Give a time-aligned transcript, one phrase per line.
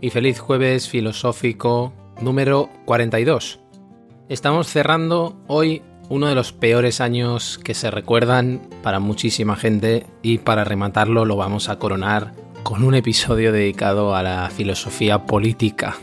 [0.00, 3.58] Y feliz jueves filosófico número 42.
[4.28, 10.38] Estamos cerrando hoy uno de los peores años que se recuerdan para muchísima gente y
[10.38, 15.96] para rematarlo lo vamos a coronar con un episodio dedicado a la filosofía política,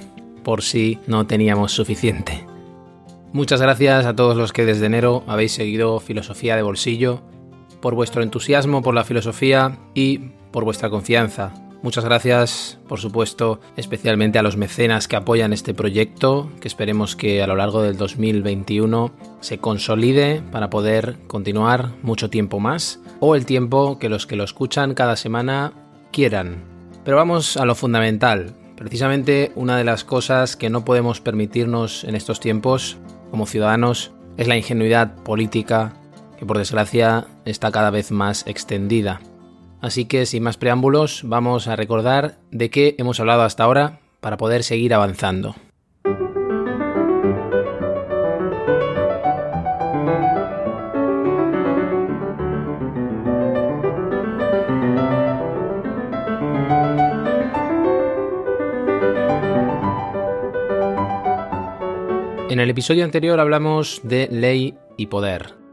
[0.44, 2.46] por si no teníamos suficiente.
[3.32, 7.22] Muchas gracias a todos los que desde enero habéis seguido Filosofía de Bolsillo,
[7.80, 10.18] por vuestro entusiasmo por la filosofía y
[10.52, 11.54] por vuestra confianza.
[11.86, 17.44] Muchas gracias, por supuesto, especialmente a los mecenas que apoyan este proyecto, que esperemos que
[17.44, 23.46] a lo largo del 2021 se consolide para poder continuar mucho tiempo más, o el
[23.46, 25.74] tiempo que los que lo escuchan cada semana
[26.12, 26.64] quieran.
[27.04, 28.56] Pero vamos a lo fundamental.
[28.76, 32.98] Precisamente una de las cosas que no podemos permitirnos en estos tiempos
[33.30, 35.94] como ciudadanos es la ingenuidad política
[36.40, 39.22] que por desgracia está cada vez más extendida.
[39.86, 44.36] Así que sin más preámbulos vamos a recordar de qué hemos hablado hasta ahora para
[44.36, 45.54] poder seguir avanzando.
[62.50, 65.65] En el episodio anterior hablamos de ley y poder.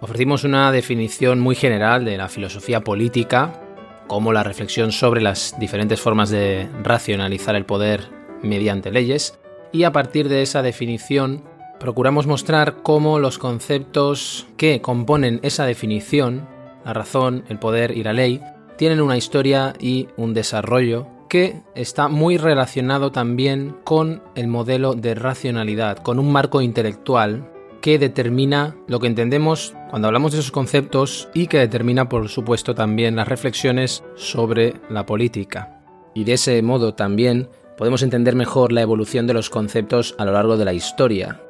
[0.00, 3.60] Ofrecimos una definición muy general de la filosofía política,
[4.06, 8.08] como la reflexión sobre las diferentes formas de racionalizar el poder
[8.40, 9.40] mediante leyes,
[9.72, 11.42] y a partir de esa definición
[11.80, 16.48] procuramos mostrar cómo los conceptos que componen esa definición,
[16.84, 18.40] la razón, el poder y la ley,
[18.76, 25.16] tienen una historia y un desarrollo que está muy relacionado también con el modelo de
[25.16, 31.28] racionalidad, con un marco intelectual que determina lo que entendemos cuando hablamos de esos conceptos
[31.34, 35.80] y que determina, por supuesto, también las reflexiones sobre la política.
[36.14, 40.32] Y de ese modo también podemos entender mejor la evolución de los conceptos a lo
[40.32, 41.40] largo de la historia.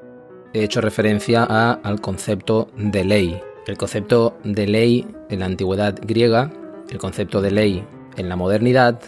[0.53, 3.41] He hecho referencia al concepto de ley.
[3.67, 6.51] El concepto de ley en la antigüedad griega,
[6.91, 7.85] el concepto de ley
[8.17, 9.01] en la modernidad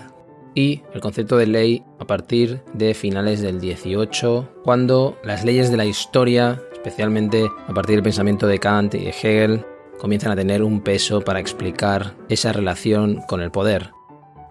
[0.55, 5.77] y el concepto de ley a partir de finales del 18, cuando las leyes de
[5.77, 9.67] la historia especialmente a partir del pensamiento de Kant y de Hegel,
[9.99, 13.91] comienzan a tener un peso para explicar esa relación con el poder.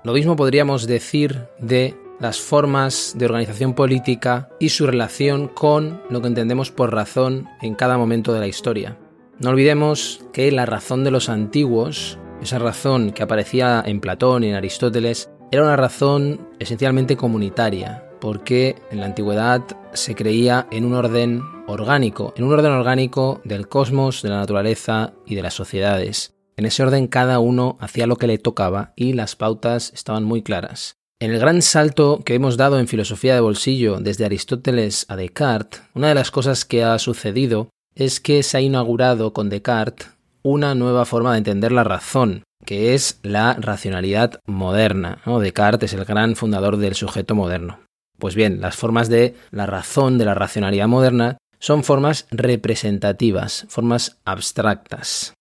[0.04, 6.22] Lo mismo podríamos decir de las formas de organización política y su relación con lo
[6.22, 8.98] que entendemos por razón en cada momento de la historia.
[9.40, 14.50] No olvidemos que la razón de los antiguos, esa razón que aparecía en Platón y
[14.50, 19.64] en Aristóteles, era una razón esencialmente comunitaria, porque en la antigüedad
[19.94, 25.14] se creía en un orden orgánico, en un orden orgánico del cosmos, de la naturaleza
[25.26, 26.36] y de las sociedades.
[26.58, 30.42] En ese orden cada uno hacía lo que le tocaba y las pautas estaban muy
[30.42, 30.96] claras.
[31.22, 35.82] En el gran salto que hemos dado en filosofía de bolsillo desde Aristóteles a Descartes,
[35.94, 40.10] una de las cosas que ha sucedido es que se ha inaugurado con Descartes
[40.42, 45.22] una nueva forma de entender la razón, que es la racionalidad moderna.
[45.26, 47.80] Descartes es el gran fundador del sujeto moderno.
[48.18, 54.18] Pues bien, las formas de la razón, de la racionalidad moderna, son formas representativas, formas
[54.26, 55.34] abstractas.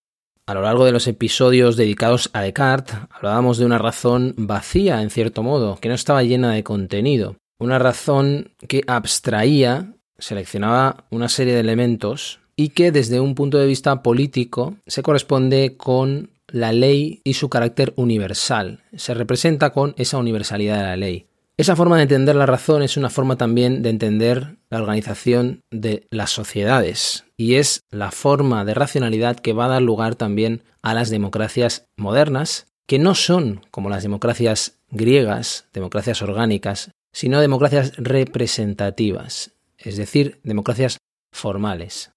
[0.45, 5.11] A lo largo de los episodios dedicados a Descartes, hablábamos de una razón vacía, en
[5.11, 7.35] cierto modo, que no estaba llena de contenido.
[7.59, 13.67] Una razón que abstraía, seleccionaba una serie de elementos y que desde un punto de
[13.67, 18.81] vista político se corresponde con la ley y su carácter universal.
[18.95, 21.28] Se representa con esa universalidad de la ley.
[21.59, 26.07] Esa forma de entender la razón es una forma también de entender la organización de
[26.09, 30.93] las sociedades y es la forma de racionalidad que va a dar lugar también a
[30.93, 39.51] las democracias modernas, que no son como las democracias griegas, democracias orgánicas, sino democracias representativas,
[39.77, 40.99] es decir, democracias
[41.33, 42.13] formales.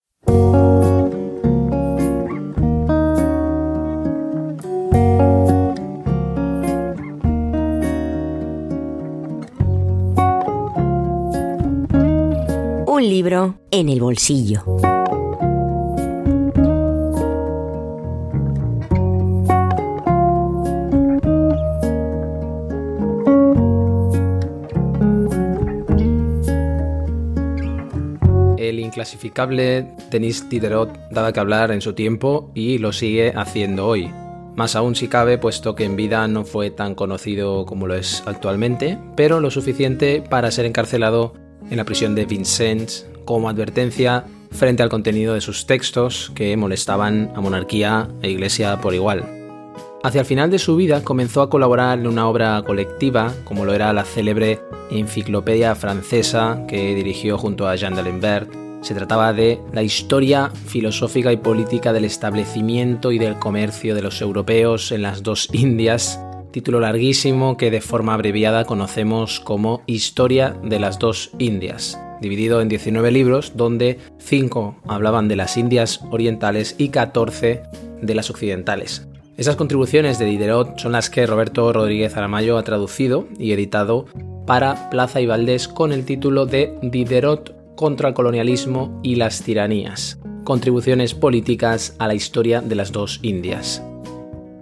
[13.09, 14.65] libro en el bolsillo.
[28.57, 34.11] El inclasificable Denis Diderot daba que hablar en su tiempo y lo sigue haciendo hoy.
[34.55, 38.23] Más aún si cabe, puesto que en vida no fue tan conocido como lo es
[38.27, 44.83] actualmente, pero lo suficiente para ser encarcelado en la prisión de Vincennes como advertencia frente
[44.83, 49.25] al contenido de sus textos que molestaban a monarquía e iglesia por igual.
[50.05, 53.73] Hacia el final de su vida comenzó a colaborar en una obra colectiva, como lo
[53.73, 54.61] era la célebre
[54.91, 58.53] Enciclopedia Francesa que dirigió junto a Jean d'Alembert.
[58.81, 64.21] Se trataba de la historia filosófica y política del establecimiento y del comercio de los
[64.21, 66.19] europeos en las dos Indias,
[66.53, 72.69] título larguísimo que de forma abreviada conocemos como Historia de las dos Indias dividido en
[72.69, 77.63] 19 libros, donde 5 hablaban de las Indias orientales y 14
[78.01, 79.07] de las occidentales.
[79.37, 84.07] Esas contribuciones de Diderot son las que Roberto Rodríguez Aramayo ha traducido y editado
[84.47, 90.19] para Plaza y Valdés con el título de Diderot contra el colonialismo y las tiranías,
[90.45, 93.83] contribuciones políticas a la historia de las dos Indias.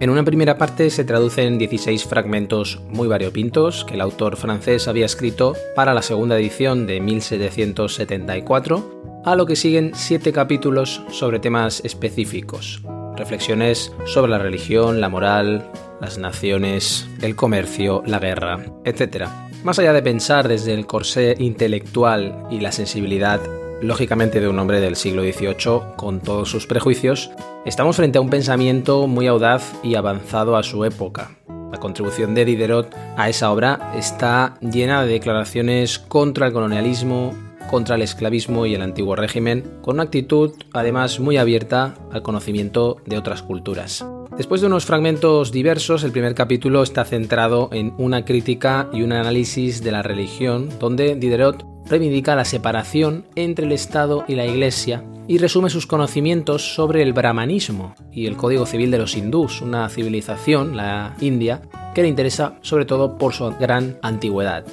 [0.01, 5.05] En una primera parte se traducen 16 fragmentos muy variopintos que el autor francés había
[5.05, 11.85] escrito para la segunda edición de 1774, a lo que siguen 7 capítulos sobre temas
[11.85, 12.81] específicos,
[13.15, 15.69] reflexiones sobre la religión, la moral,
[16.01, 19.27] las naciones, el comercio, la guerra, etc.
[19.63, 23.39] Más allá de pensar desde el corsé intelectual y la sensibilidad
[23.81, 27.31] lógicamente de un hombre del siglo XVIII con todos sus prejuicios,
[27.65, 31.37] estamos frente a un pensamiento muy audaz y avanzado a su época.
[31.71, 37.33] La contribución de Diderot a esa obra está llena de declaraciones contra el colonialismo,
[37.69, 42.97] contra el esclavismo y el antiguo régimen, con una actitud además muy abierta al conocimiento
[43.05, 44.05] de otras culturas.
[44.37, 49.11] Después de unos fragmentos diversos, el primer capítulo está centrado en una crítica y un
[49.11, 55.03] análisis de la religión, donde Diderot reivindica la separación entre el Estado y la Iglesia
[55.27, 59.87] y resume sus conocimientos sobre el brahmanismo y el código civil de los hindús, una
[59.89, 61.61] civilización, la India,
[61.93, 64.65] que le interesa sobre todo por su gran antigüedad.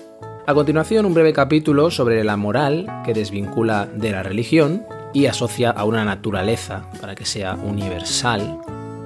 [0.47, 5.71] A continuación, un breve capítulo sobre la moral que desvincula de la religión y asocia
[5.71, 8.59] a una naturaleza para que sea universal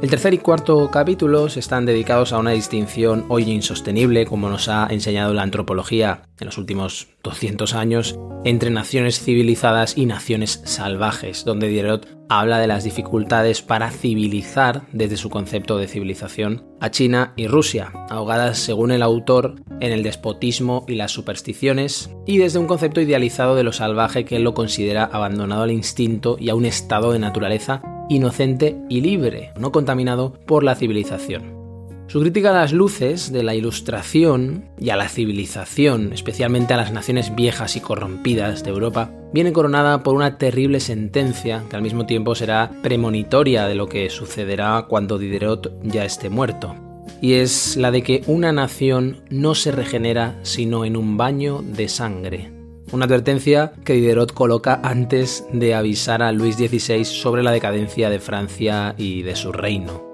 [0.02, 4.88] el tercer y cuarto capítulos están dedicados a una distinción hoy insostenible, como nos ha
[4.90, 11.68] enseñado la antropología en los últimos 200 años, entre naciones civilizadas y naciones salvajes, donde
[11.68, 17.46] Diderot habla de las dificultades para civilizar desde su concepto de civilización a China y
[17.46, 23.00] Rusia, ahogadas según el autor en el despotismo y las supersticiones, y desde un concepto
[23.00, 27.12] idealizado de lo salvaje que él lo considera abandonado al instinto y a un estado
[27.12, 27.82] de naturaleza
[28.14, 31.62] inocente y libre, no contaminado por la civilización.
[32.12, 36.92] Su crítica a las luces de la ilustración y a la civilización, especialmente a las
[36.92, 42.04] naciones viejas y corrompidas de Europa, viene coronada por una terrible sentencia que al mismo
[42.04, 46.74] tiempo será premonitoria de lo que sucederá cuando Diderot ya esté muerto.
[47.22, 51.88] Y es la de que una nación no se regenera sino en un baño de
[51.88, 52.61] sangre.
[52.92, 58.20] Una advertencia que Diderot coloca antes de avisar a Luis XVI sobre la decadencia de
[58.20, 60.12] Francia y de su reino.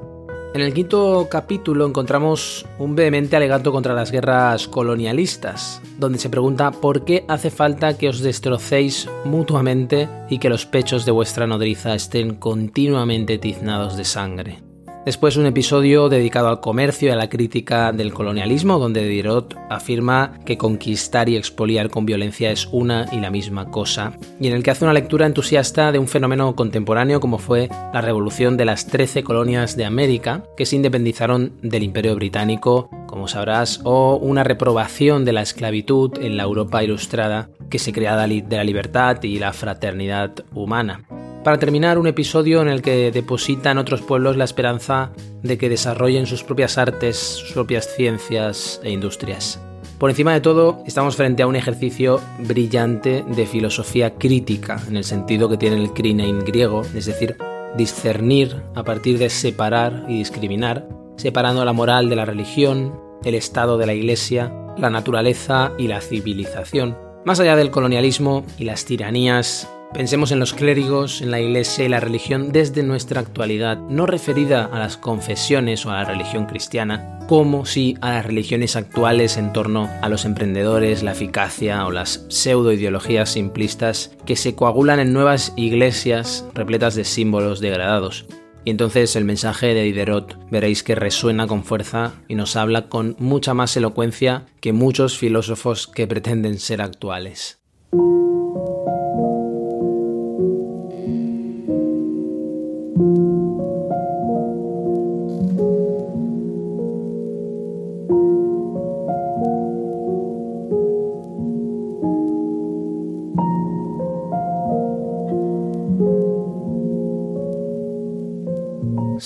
[0.55, 6.71] En el quinto capítulo encontramos un vehemente alegato contra las guerras colonialistas, donde se pregunta
[6.71, 11.95] por qué hace falta que os destrocéis mutuamente y que los pechos de vuestra nodriza
[11.95, 14.68] estén continuamente tiznados de sangre.
[15.09, 20.39] Después un episodio dedicado al comercio y a la crítica del colonialismo, donde Diderot afirma
[20.45, 24.63] que conquistar y expoliar con violencia es una y la misma cosa, y en el
[24.63, 28.87] que hace una lectura entusiasta de un fenómeno contemporáneo como fue la revolución de las
[28.87, 35.25] 13 colonias de América, que se independizaron del Imperio Británico, como sabrás, o una reprobación
[35.25, 39.55] de la esclavitud en la Europa ilustrada que se crea de la libertad y la
[39.55, 41.07] fraternidad humana
[41.49, 45.13] para terminar un episodio en el que depositan otros pueblos la esperanza
[45.43, 49.59] de que desarrollen sus propias artes, sus propias ciencias e industrias.
[49.97, 55.05] Por encima de todo, estamos frente a un ejercicio brillante de filosofía crítica, en el
[55.05, 57.39] sentido que tiene el krinein griego, es decir,
[57.79, 60.87] discernir a partir de separar y discriminar,
[61.17, 66.03] separando la moral de la religión, el estado de la iglesia, la naturaleza y la
[66.03, 71.85] civilización, más allá del colonialismo y las tiranías Pensemos en los clérigos, en la iglesia
[71.85, 76.45] y la religión desde nuestra actualidad, no referida a las confesiones o a la religión
[76.45, 81.91] cristiana, como si a las religiones actuales en torno a los emprendedores, la eficacia o
[81.91, 88.27] las pseudo-ideologías simplistas que se coagulan en nuevas iglesias repletas de símbolos degradados.
[88.67, 93.17] Y entonces el mensaje de Diderot veréis que resuena con fuerza y nos habla con
[93.19, 97.59] mucha más elocuencia que muchos filósofos que pretenden ser actuales.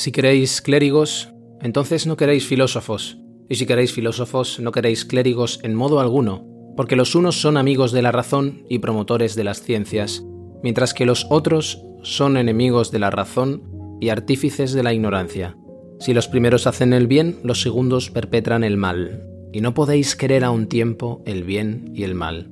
[0.02, 5.76] Si queréis clérigos, entonces no queréis filósofos, y si queréis filósofos, no queréis clérigos en
[5.76, 6.44] modo alguno,
[6.76, 10.24] porque los unos son amigos de la razón y promotores de las ciencias,
[10.60, 13.62] mientras que los otros son enemigos de la razón
[14.00, 15.56] y artífices de la ignorancia.
[16.00, 20.42] Si los primeros hacen el bien, los segundos perpetran el mal, y no podéis querer
[20.42, 22.50] a un tiempo el bien y el mal.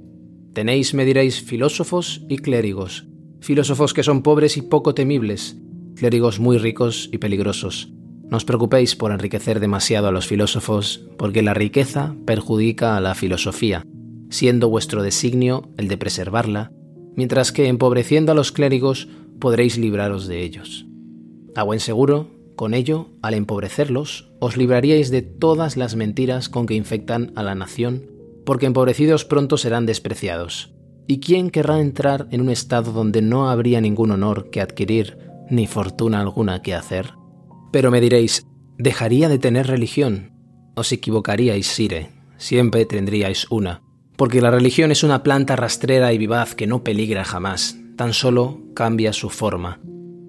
[0.52, 3.08] Tenéis, me diréis, filósofos y clérigos,
[3.40, 5.56] filósofos que son pobres y poco temibles,
[6.00, 7.92] clérigos muy ricos y peligrosos.
[8.30, 13.14] No os preocupéis por enriquecer demasiado a los filósofos, porque la riqueza perjudica a la
[13.14, 13.84] filosofía,
[14.30, 16.72] siendo vuestro designio el de preservarla,
[17.16, 20.86] mientras que empobreciendo a los clérigos podréis libraros de ellos.
[21.54, 26.76] A buen seguro, con ello, al empobrecerlos, os libraríais de todas las mentiras con que
[26.76, 28.06] infectan a la nación,
[28.46, 30.72] porque empobrecidos pronto serán despreciados.
[31.06, 35.66] ¿Y quién querrá entrar en un estado donde no habría ningún honor que adquirir, ni
[35.66, 37.14] fortuna alguna que hacer?
[37.72, 38.46] Pero me diréis,
[38.78, 40.32] ¿dejaría de tener religión?
[40.74, 43.82] Os equivocaríais, Sire, siempre tendríais una,
[44.16, 48.60] porque la religión es una planta rastrera y vivaz que no peligra jamás, tan solo
[48.74, 49.80] cambia su forma.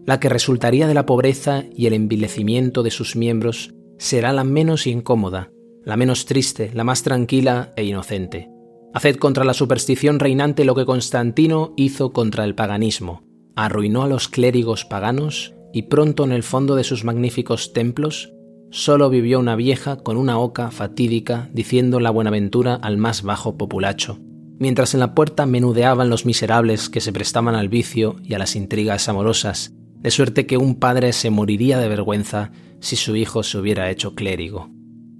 [0.06, 4.88] La que resultaría de la pobreza y el envilecimiento de sus miembros será la menos
[4.88, 5.52] incómoda,
[5.84, 8.50] la menos triste, la más tranquila e inocente.
[8.94, 13.24] Haced contra la superstición reinante lo que Constantino hizo contra el paganismo.
[13.62, 18.34] Arruinó a los clérigos paganos y pronto en el fondo de sus magníficos templos
[18.72, 24.18] solo vivió una vieja con una oca fatídica diciendo la buenaventura al más bajo populacho,
[24.58, 28.56] mientras en la puerta menudeaban los miserables que se prestaban al vicio y a las
[28.56, 33.60] intrigas amorosas, de suerte que un padre se moriría de vergüenza si su hijo se
[33.60, 34.72] hubiera hecho clérigo.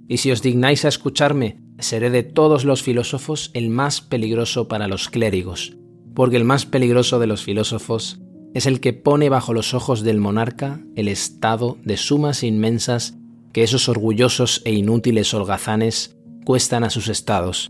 [0.08, 4.88] Y si os dignáis a escucharme, seré de todos los filósofos el más peligroso para
[4.88, 5.76] los clérigos,
[6.12, 8.18] porque el más peligroso de los filósofos
[8.54, 13.14] es el que pone bajo los ojos del monarca el estado de sumas inmensas
[13.52, 17.68] que esos orgullosos e inútiles holgazanes cuestan a sus estados.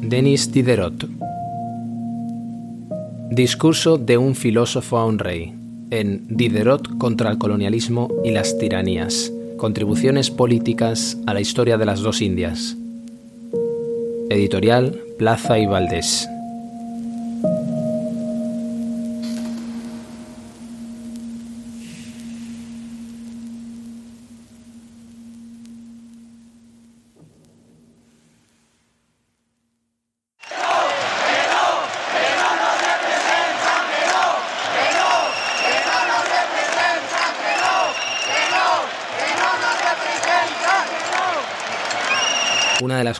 [0.00, 1.08] Denis Diderot
[3.30, 5.54] Discurso de un filósofo a un rey
[5.90, 9.32] en Diderot contra el colonialismo y las tiranías.
[9.56, 12.76] Contribuciones políticas a la historia de las dos Indias.
[14.30, 16.28] Editorial Plaza y Valdés.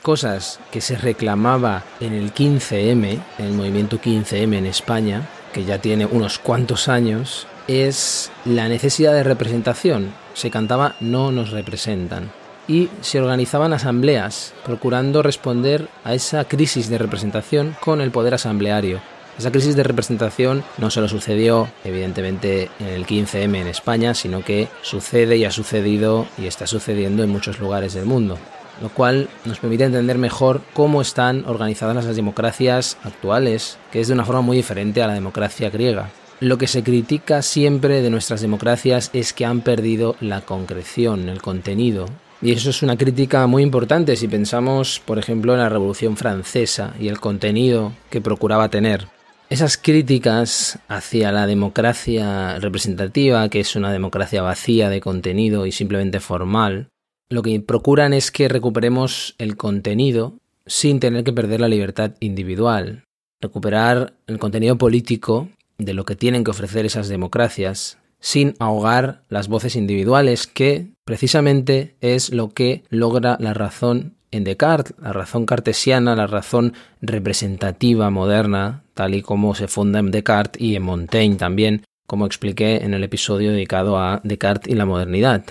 [0.09, 5.83] Cosas que se reclamaba en el 15M, en el movimiento 15M en España, que ya
[5.83, 10.15] tiene unos cuantos años, es la necesidad de representación.
[10.33, 12.33] Se cantaba No nos representan.
[12.67, 19.03] Y se organizaban asambleas procurando responder a esa crisis de representación con el poder asambleario.
[19.38, 24.69] Esa crisis de representación no solo sucedió, evidentemente, en el 15M en España, sino que
[24.81, 28.38] sucede y ha sucedido y está sucediendo en muchos lugares del mundo
[28.83, 34.15] lo cual nos permite entender mejor cómo están organizadas las democracias actuales, que es de
[34.15, 36.11] una forma muy diferente a la democracia griega.
[36.41, 41.43] Lo que se critica siempre de nuestras democracias es que han perdido la concreción, el
[41.43, 42.07] contenido.
[42.41, 46.95] Y eso es una crítica muy importante si pensamos, por ejemplo, en la Revolución Francesa
[47.01, 49.09] y el contenido que procuraba tener.
[49.51, 56.21] Esas críticas hacia la democracia representativa, que es una democracia vacía de contenido y simplemente
[56.21, 56.91] formal,
[57.29, 60.35] lo que procuran es que recuperemos el contenido
[60.67, 63.05] sin tener que perder la libertad individual,
[63.41, 69.49] recuperar el contenido político de lo que tienen que ofrecer esas democracias, sin ahogar las
[69.49, 76.17] voces individuales, que precisamente es lo que logra la razón en Descartes, la razón cartesiana,
[76.17, 81.85] la razón representativa moderna, tal y como se funda en Descartes y en Montaigne también,
[82.07, 85.45] como expliqué en el episodio dedicado a Descartes y la modernidad.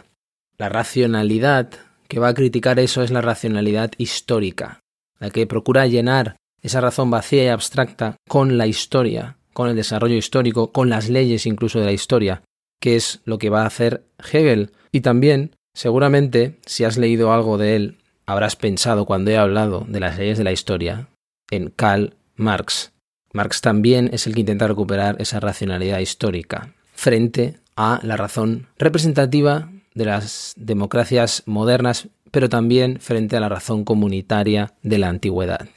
[0.60, 1.70] La racionalidad
[2.08, 4.80] que va a criticar eso es la racionalidad histórica,
[5.20, 10.16] la que procura llenar esa razón vacía y abstracta con la historia, con el desarrollo
[10.16, 12.42] histórico, con las leyes incluso de la historia,
[12.82, 14.72] que es lo que va a hacer Hegel.
[14.92, 20.00] Y también, seguramente, si has leído algo de él, habrás pensado cuando he hablado de
[20.00, 21.08] las leyes de la historia
[21.52, 22.94] en Karl Marx.
[23.32, 29.70] Marx también es el que intenta recuperar esa racionalidad histórica frente a la razón representativa
[29.98, 35.68] de las democracias modernas, pero también frente a la razón comunitaria de la antigüedad.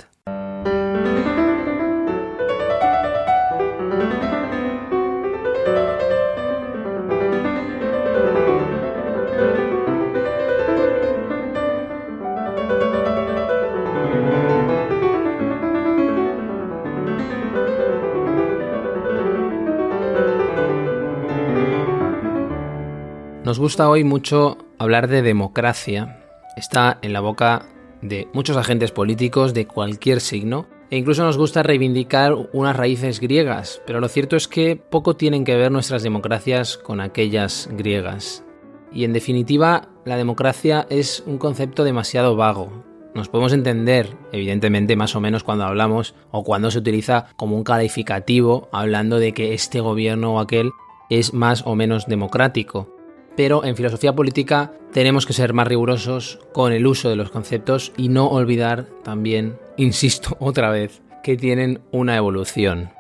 [23.61, 26.25] Gusta hoy mucho hablar de democracia.
[26.57, 27.67] Está en la boca
[28.01, 33.83] de muchos agentes políticos de cualquier signo e incluso nos gusta reivindicar unas raíces griegas,
[33.87, 38.45] pero lo cierto es que poco tienen que ver nuestras democracias con aquellas griegas.
[38.93, 42.83] Y en definitiva, la democracia es un concepto demasiado vago.
[43.15, 47.65] Nos podemos entender, evidentemente, más o menos cuando hablamos o cuando se utiliza como un
[47.65, 50.71] calificativo hablando de que este gobierno o aquel
[51.11, 53.00] es más o menos democrático.
[53.37, 57.93] Pero en filosofía política tenemos que ser más rigurosos con el uso de los conceptos
[57.97, 62.91] y no olvidar también, insisto otra vez, que tienen una evolución.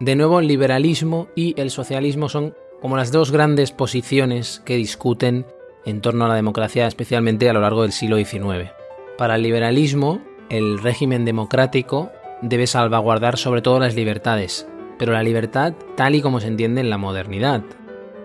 [0.00, 5.46] De nuevo, el liberalismo y el socialismo son como las dos grandes posiciones que discuten
[5.84, 8.70] en torno a la democracia, especialmente a lo largo del siglo XIX.
[9.18, 12.10] Para el liberalismo, el régimen democrático
[12.42, 14.66] debe salvaguardar sobre todo las libertades,
[14.98, 17.62] pero la libertad tal y como se entiende en la modernidad.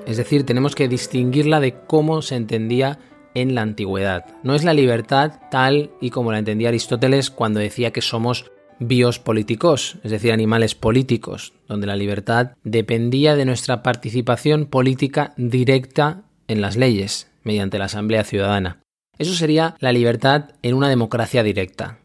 [0.06, 3.00] Es decir, tenemos que distinguirla de cómo se entendía
[3.34, 4.26] en la antigüedad.
[4.44, 9.20] No es la libertad tal y como la entendía Aristóteles cuando decía que somos bios
[9.20, 16.62] políticos, es decir, animales políticos, donde la libertad dependía de nuestra participación política directa en
[16.62, 18.82] las leyes, mediante la Asamblea Ciudadana.
[19.18, 22.00] Eso sería la libertad en una democracia directa.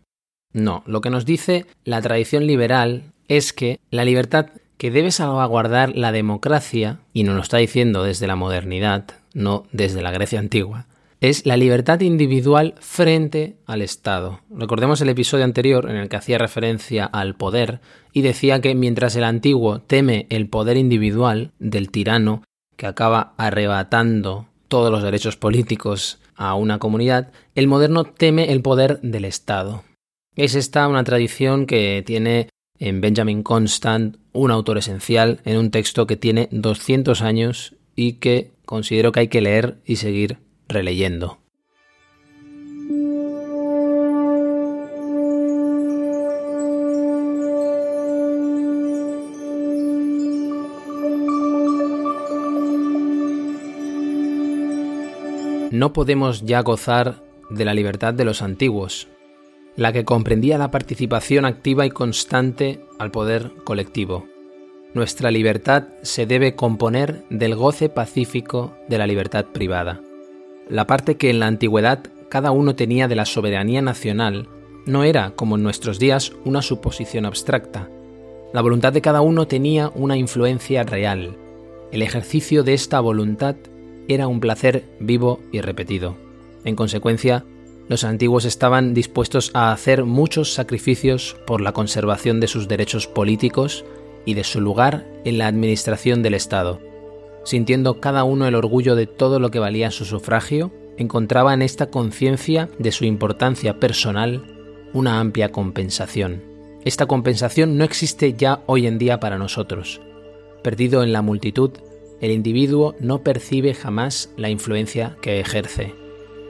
[0.52, 4.46] No, lo que nos dice la tradición liberal es que la libertad
[4.80, 10.00] que debe salvaguardar la democracia, y nos lo está diciendo desde la modernidad, no desde
[10.00, 10.86] la Grecia antigua,
[11.20, 14.40] es la libertad individual frente al Estado.
[14.48, 17.82] Recordemos el episodio anterior en el que hacía referencia al poder
[18.14, 22.42] y decía que mientras el antiguo teme el poder individual del tirano
[22.78, 28.98] que acaba arrebatando todos los derechos políticos a una comunidad, el moderno teme el poder
[29.02, 29.84] del Estado.
[30.36, 36.06] Es esta una tradición que tiene en Benjamin Constant un autor esencial en un texto
[36.06, 40.38] que tiene 200 años y que considero que hay que leer y seguir
[40.68, 41.40] releyendo.
[55.80, 59.08] no podemos ya gozar de la libertad de los antiguos,
[59.76, 64.26] la que comprendía la participación activa y constante al poder colectivo.
[64.92, 70.00] Nuestra libertad se debe componer del goce pacífico de la libertad privada.
[70.68, 74.48] La parte que en la antigüedad cada uno tenía de la soberanía nacional
[74.86, 77.88] no era, como en nuestros días, una suposición abstracta.
[78.52, 81.36] La voluntad de cada uno tenía una influencia real.
[81.92, 83.56] El ejercicio de esta voluntad
[84.08, 86.16] era un placer vivo y repetido.
[86.64, 87.44] En consecuencia,
[87.90, 93.84] los antiguos estaban dispuestos a hacer muchos sacrificios por la conservación de sus derechos políticos
[94.24, 96.78] y de su lugar en la administración del Estado.
[97.42, 101.86] Sintiendo cada uno el orgullo de todo lo que valía su sufragio, encontraba en esta
[101.90, 104.44] conciencia de su importancia personal
[104.92, 106.44] una amplia compensación.
[106.84, 110.00] Esta compensación no existe ya hoy en día para nosotros.
[110.62, 111.72] Perdido en la multitud,
[112.20, 115.99] el individuo no percibe jamás la influencia que ejerce.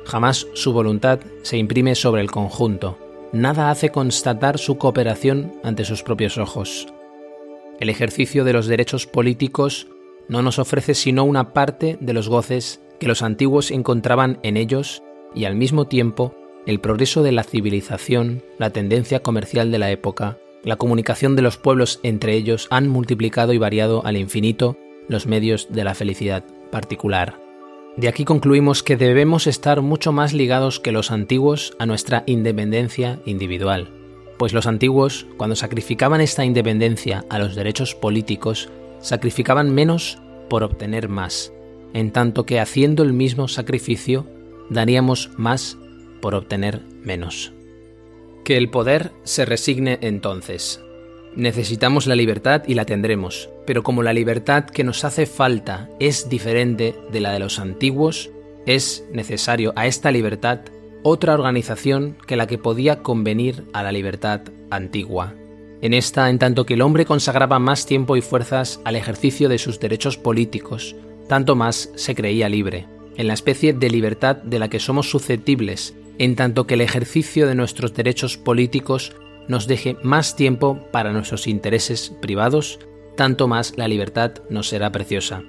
[0.05, 2.99] Jamás su voluntad se imprime sobre el conjunto.
[3.33, 6.89] Nada hace constatar su cooperación ante sus propios ojos.
[7.79, 9.87] El ejercicio de los derechos políticos
[10.29, 15.03] no nos ofrece sino una parte de los goces que los antiguos encontraban en ellos
[15.35, 16.35] y al mismo tiempo
[16.67, 21.57] el progreso de la civilización, la tendencia comercial de la época, la comunicación de los
[21.57, 24.77] pueblos entre ellos han multiplicado y variado al infinito
[25.09, 27.50] los medios de la felicidad particular.
[28.01, 33.21] De aquí concluimos que debemos estar mucho más ligados que los antiguos a nuestra independencia
[33.27, 33.91] individual,
[34.39, 40.17] pues los antiguos, cuando sacrificaban esta independencia a los derechos políticos, sacrificaban menos
[40.49, 41.53] por obtener más,
[41.93, 44.27] en tanto que haciendo el mismo sacrificio
[44.71, 45.77] daríamos más
[46.23, 47.53] por obtener menos.
[48.45, 50.83] Que el poder se resigne entonces,
[51.37, 56.29] Necesitamos la libertad y la tendremos, pero como la libertad que nos hace falta es
[56.29, 58.31] diferente de la de los antiguos,
[58.67, 60.61] es necesario a esta libertad
[61.03, 65.35] otra organización que la que podía convenir a la libertad antigua.
[65.83, 69.59] En esta, en tanto que el hombre consagraba más tiempo y fuerzas al ejercicio de
[69.59, 70.95] sus derechos políticos,
[71.27, 75.95] tanto más se creía libre, en la especie de libertad de la que somos susceptibles,
[76.19, 79.15] en tanto que el ejercicio de nuestros derechos políticos
[79.49, 82.79] nos deje más tiempo para nuestros intereses privados,
[83.17, 85.43] tanto más la libertad nos será preciosa.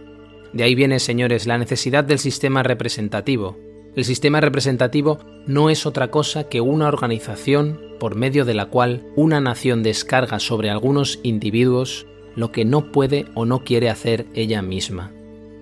[0.54, 3.58] De ahí viene, señores, la necesidad del sistema representativo.
[3.96, 9.06] El sistema representativo no es otra cosa que una organización por medio de la cual
[9.16, 14.62] una nación descarga sobre algunos individuos lo que no puede o no quiere hacer ella
[14.62, 15.12] misma.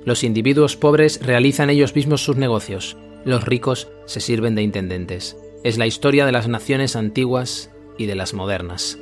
[0.06, 5.38] Los individuos pobres realizan ellos mismos sus negocios, los ricos se sirven de intendentes.
[5.64, 8.98] Es la historia de las naciones antiguas y de las modernas.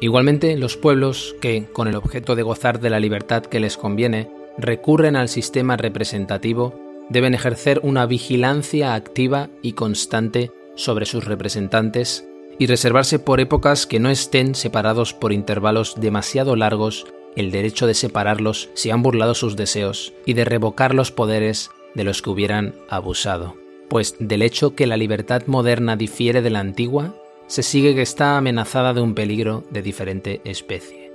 [0.00, 4.28] Igualmente, los pueblos que, con el objeto de gozar de la libertad que les conviene,
[4.58, 6.74] recurren al sistema representativo,
[7.08, 14.00] deben ejercer una vigilancia activa y constante sobre sus representantes y reservarse por épocas que
[14.00, 19.56] no estén separados por intervalos demasiado largos el derecho de separarlos si han burlado sus
[19.56, 23.56] deseos y de revocar los poderes de los que hubieran abusado.
[23.88, 27.14] Pues del hecho que la libertad moderna difiere de la antigua,
[27.46, 31.12] se sigue que está amenazada de un peligro de diferente especie.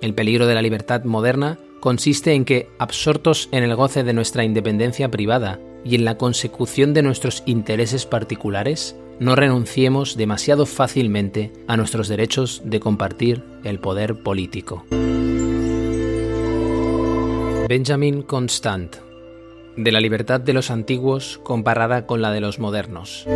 [0.00, 4.44] El peligro de la libertad moderna consiste en que, absortos en el goce de nuestra
[4.44, 11.76] independencia privada y en la consecución de nuestros intereses particulares, no renunciemos demasiado fácilmente a
[11.76, 14.84] nuestros derechos de compartir el poder político.
[17.68, 18.96] Benjamin Constant
[19.76, 23.26] de la libertad de los antiguos comparada con la de los modernos.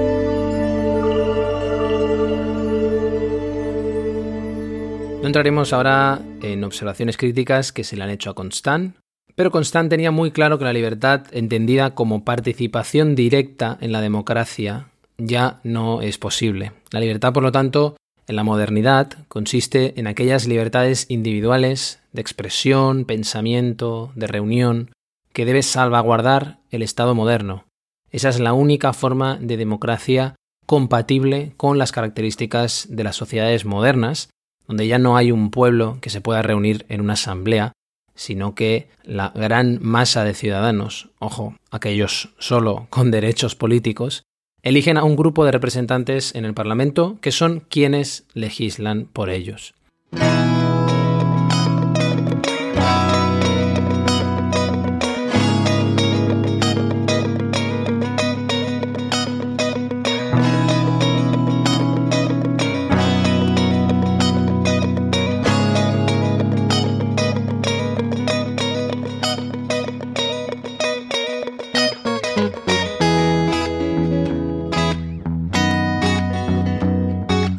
[5.24, 8.96] No entraremos ahora en observaciones críticas que se le han hecho a Constant,
[9.34, 14.90] pero Constant tenía muy claro que la libertad, entendida como participación directa en la democracia,
[15.16, 16.72] ya no es posible.
[16.90, 23.06] La libertad, por lo tanto, en la modernidad consiste en aquellas libertades individuales de expresión,
[23.06, 24.90] pensamiento, de reunión,
[25.32, 27.64] que debe salvaguardar el Estado moderno.
[28.10, 30.34] Esa es la única forma de democracia
[30.66, 34.28] compatible con las características de las sociedades modernas,
[34.66, 37.72] donde ya no hay un pueblo que se pueda reunir en una asamblea,
[38.14, 44.24] sino que la gran masa de ciudadanos, ojo, aquellos solo con derechos políticos,
[44.62, 49.74] eligen a un grupo de representantes en el Parlamento que son quienes legislan por ellos.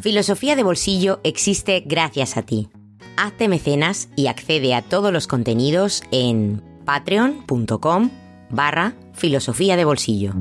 [0.06, 2.68] Filosofía de Bolsillo existe gracias a ti.
[3.16, 8.10] Hazte mecenas y accede a todos los contenidos en patreon.com
[8.48, 10.32] barra filosofía de bolsillo.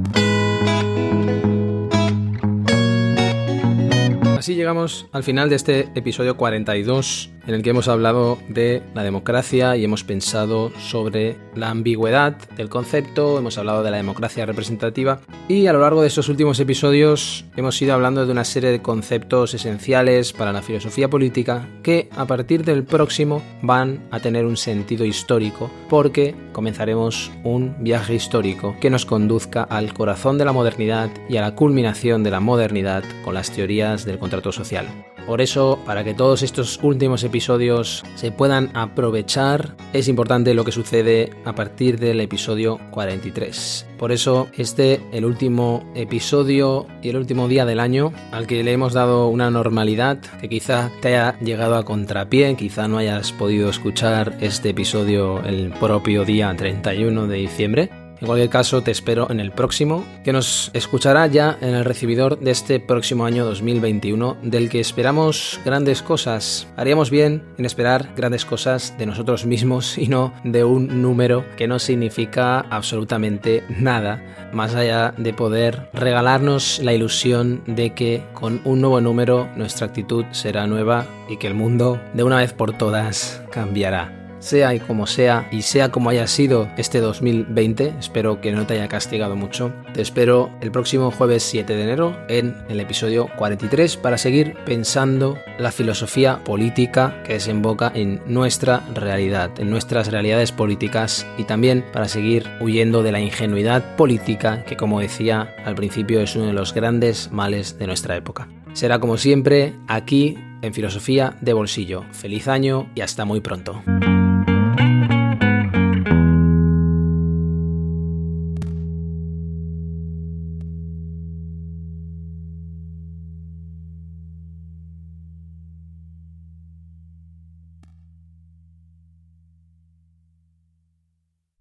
[4.38, 9.03] Así llegamos al final de este episodio 42 en el que hemos hablado de la
[9.03, 15.19] democracia y hemos pensado sobre la ambigüedad del concepto, hemos hablado de la democracia representativa
[15.47, 18.81] y a lo largo de estos últimos episodios hemos ido hablando de una serie de
[18.81, 24.58] conceptos esenciales para la filosofía política que a partir del próximo van a tener un
[24.58, 31.10] sentido histórico porque comenzaremos un viaje histórico que nos conduzca al corazón de la modernidad
[31.29, 34.88] y a la culminación de la modernidad con las teorías del contrato social.
[35.26, 40.72] Por eso, para que todos estos últimos episodios se puedan aprovechar, es importante lo que
[40.72, 43.88] sucede a partir del episodio 43.
[43.98, 48.74] Por eso, este, el último episodio y el último día del año, al que le
[48.74, 53.70] hemos dado una normalidad que quizá te haya llegado a contrapié, quizá no hayas podido
[53.70, 59.39] escuchar este episodio el propio día 31 de diciembre, en cualquier caso, te espero en
[59.39, 64.69] el próximo, que nos escuchará ya en el recibidor de este próximo año 2021, del
[64.69, 66.67] que esperamos grandes cosas.
[66.78, 71.67] Haríamos bien en esperar grandes cosas de nosotros mismos y no de un número que
[71.67, 78.82] no significa absolutamente nada, más allá de poder regalarnos la ilusión de que con un
[78.82, 83.41] nuevo número nuestra actitud será nueva y que el mundo de una vez por todas
[83.51, 88.65] cambiará sea y como sea, y sea como haya sido este 2020, espero que no
[88.65, 89.74] te haya castigado mucho.
[89.93, 95.38] Te espero el próximo jueves 7 de enero en el episodio 43 para seguir pensando
[95.58, 102.08] la filosofía política que desemboca en nuestra realidad, en nuestras realidades políticas y también para
[102.08, 106.74] seguir huyendo de la ingenuidad política que como decía al principio es uno de los
[106.74, 108.48] grandes males de nuestra época.
[108.74, 112.04] Será como siempre aquí en Filosofía de Bolsillo.
[112.12, 113.82] Feliz año y hasta muy pronto.